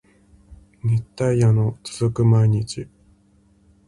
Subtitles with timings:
[0.83, 2.87] 熱帯夜の続く毎日